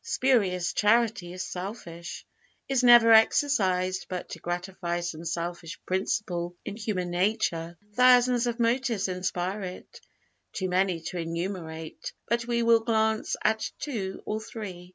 _Spurious 0.03 0.73
Charity 0.73 1.31
is 1.31 1.43
selfish 1.43 2.25
is 2.67 2.83
never 2.83 3.13
exercised 3.13 4.07
but 4.09 4.29
to 4.29 4.39
gratify 4.39 5.01
some 5.01 5.23
selfish 5.23 5.79
principle 5.85 6.55
in 6.65 6.75
human 6.75 7.11
nature. 7.11 7.77
Thousands 7.93 8.47
of 8.47 8.59
motives 8.59 9.07
inspire 9.07 9.61
it 9.61 10.01
too 10.53 10.69
many 10.69 11.01
to 11.01 11.19
enumerate; 11.19 12.13
but 12.27 12.47
we 12.47 12.63
will 12.63 12.79
glance 12.79 13.35
at 13.43 13.69
two 13.77 14.23
or 14.25 14.41
three. 14.41 14.89